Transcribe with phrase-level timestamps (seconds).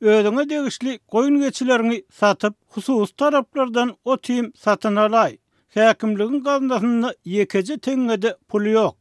[0.02, 5.38] ödüne degişli koyun geçilerini satıp husus taraflardan o tim satın alay.
[5.70, 8.96] Hekimliğin kalındasında yekeci tenge pul yok.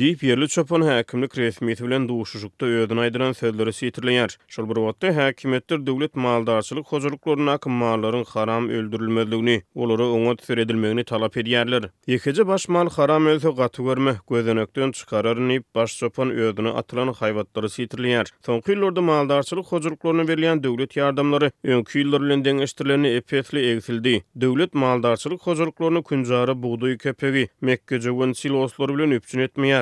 [0.00, 4.36] Diýip ýerli çopan häkimlik resmiýeti bilen duşuşukda öýden aýdylan sözleri siýetirleýär.
[4.54, 11.36] Şol bir wagtda häkimetler döwlet maldarçylyk hojalyklaryna kim maýlaryň haram öldürilmegini, olara öňe düşüredilmegini talap
[11.36, 11.90] edýärler.
[12.08, 18.26] Ýekeje baş mal haram ölse gaty görme, gözenekden çykaryr baş çopan ödünü atylan haýwatlary siýetirleýär.
[18.48, 24.16] Soňky ýyllarda maldarçylyk hojalyklaryna berilen döwlet ýardamlary öňki ýyllar bilen deňeşdirilýän epetli egsildi.
[24.46, 29.81] Döwlet maldarçylyk hojalyklaryna günjary buğdoy köpegi, Mekke jogun bilen üpçün etmeýär.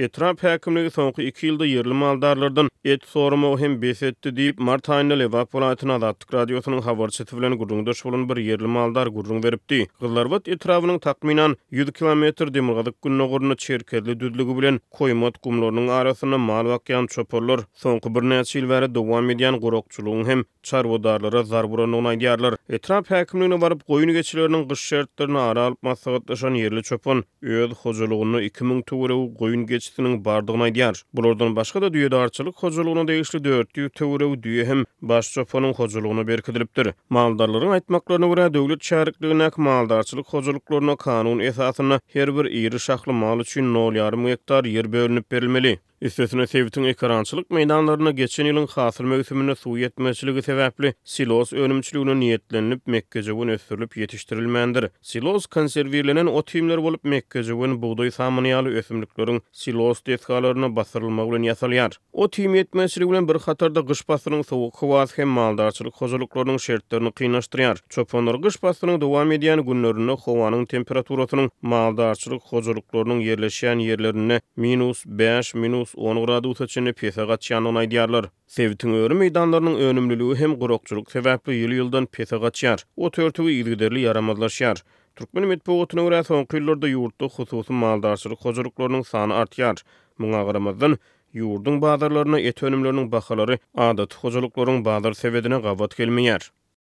[0.00, 5.98] Etrap häkimligi soňky 2 ýylda ýerli maldarlardan et sorama hem besetdi diýip mart aýynda Lewapolatyna
[6.04, 9.82] da radiosynyň habarçy tüwlen gurrungda şolun bir ýerli maldar gurrung beripdi.
[10.00, 16.64] Gyzlar wat takminan 100 kilometr demirgadyk günnä gurrunda çerkeli düzlügi bilen koýmat gumlarynyň arasyna mal
[16.64, 17.60] wakyan çöpürler.
[17.82, 22.56] Soňky bir näçe ýyl bäri dowam edýän gorakçylygyň hem çarwadarlara zarbura nuna ýarlar.
[22.68, 28.82] Etrap häkimligine baryp goýuny geçilerini gyş şertlerini ara alyp maslahatlaşan ýerli çöpün öz hojulygyny 2000
[28.82, 29.12] töwere
[29.42, 30.96] goýun geç işçisinin bardygny aýdyar.
[31.14, 35.72] Bu ýerden başga da düýe därçiligi, hojgulugyna degişli 4 düýe türü düýe hem baş sapanyň
[35.80, 36.86] hojgulugyna berkitilipdir.
[37.16, 43.38] Maldarlaryň aýtmaklaryna görä döwlet şäherkligine ähli maldarcylyk, hojguluklaryna kanun esasyna her bir ýyry şahly mal
[43.46, 45.76] üçin 0.5 hektar ýer bölünüp berilmeli.
[46.02, 53.48] Üstesine sevitin ekarançılık meydanlarına geçen ilin hasır mevsimine su yetmezçiligi sebeple silos önümçülüğüne niyetlenilip Mekkecevun
[53.48, 54.88] östürülüp yetiştirilmendir.
[55.02, 61.92] Silos konservirlenen o timler olup Mekkecevun buğday samaniyalı ösümlüklerin silos deskalarına basırılma ulan yasalyar.
[62.12, 67.78] O tim yetmezçiligi bir hatarda gış basırın soğuk kovaz hem maldarçılık hozuluklarının şertlerini kıynaştriyar.
[67.88, 75.89] Çopanlar gış basının dovam ediyan günlerine kovanın temperaturasının maldarçılık hozuluklarının yerleşen yerlerine minus 5 minus
[75.96, 78.28] minus 10 gradus üçünü pesa gaçyanyny aýdýarlar.
[78.54, 82.84] Sewitiň öwrü meýdanlarynyň önümlülügi hem gurukçuluk sebäpli ýyly ýyldan pesa gaçýar.
[82.96, 84.82] O törtüwi ýygyderli ýaramazlaşýar.
[85.16, 89.82] Türkmen medpowatyna görä soňky ýyllarda ýurtda hususy maldarçylyk hojuruklarynyň sany artýar.
[90.18, 90.98] Muňa garamazdan
[91.40, 93.58] ýurdun bazarlaryna et önümlülüginiň bahalary
[93.88, 96.50] adat hojuruklaryň bazar sebedine gawat gelmeýär.